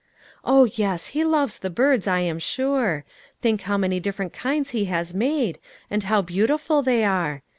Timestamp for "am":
2.21-2.39